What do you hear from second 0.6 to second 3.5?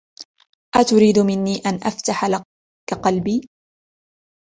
اتريد مني ان افتح لك قلبي؟